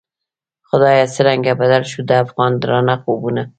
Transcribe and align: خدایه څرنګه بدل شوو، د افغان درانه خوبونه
خدایه 0.69 1.05
څرنګه 1.15 1.51
بدل 1.61 1.83
شوو، 1.91 2.07
د 2.09 2.11
افغان 2.23 2.51
درانه 2.61 2.95
خوبونه 3.01 3.43